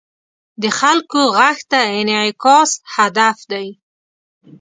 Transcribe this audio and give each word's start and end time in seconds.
د 0.61 0.63
خلکو 0.79 1.19
غږ 1.37 1.57
ته 1.71 1.79
انعکاس 1.99 2.71
هدف 2.95 3.37
دی. 3.51 3.67